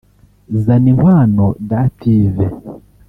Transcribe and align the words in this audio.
Zaninkwano 0.63 1.45
Dative 1.69 2.45